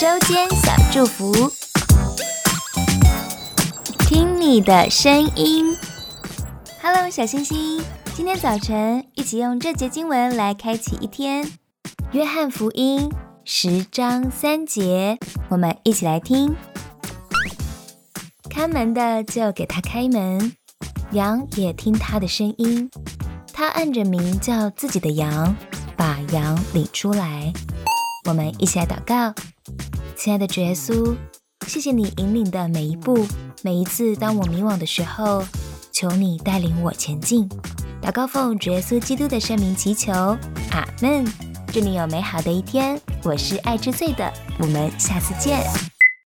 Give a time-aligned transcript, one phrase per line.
[0.00, 1.50] 周间小祝福，
[4.06, 5.76] 听你的声音。
[6.80, 7.82] Hello，小星星，
[8.14, 11.50] 今天早晨一起用这节经文来开启一天。
[12.12, 13.10] 约翰福音
[13.44, 16.54] 十章三节，我们一起来听。
[18.48, 20.52] 看门的就给他开门，
[21.10, 22.88] 羊也听他的声音。
[23.52, 25.56] 他按着名叫自己的羊，
[25.96, 27.52] 把羊领出来。
[28.28, 29.34] 我们一起来祷告，
[30.18, 31.16] 亲爱的主耶稣，
[31.68, 33.24] 谢谢你引领的每一步，
[33.62, 35.44] 每一次当我迷惘的时候，
[35.92, 37.48] 求你带领我前进。
[38.02, 40.12] 祷告奉主耶稣基督的圣名祈求，
[40.72, 41.24] 阿门。
[41.72, 43.00] 祝你有美好的一天。
[43.22, 45.62] 我是爱之最的，我们下次见。